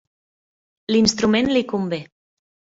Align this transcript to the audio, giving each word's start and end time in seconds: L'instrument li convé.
L'instrument 0.95 1.53
li 1.53 1.65
convé. 1.77 2.03